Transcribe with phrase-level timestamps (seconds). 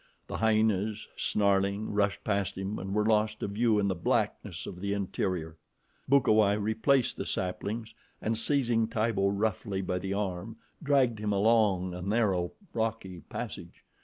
[0.25, 4.81] The hyenas, snarling, rushed past him and were lost to view in the blackness of
[4.81, 5.57] the interior.
[6.09, 12.01] Bukawai replaced the saplings and seizing Tibo roughly by the arm, dragged him along a
[12.01, 13.83] narrow, rocky passage.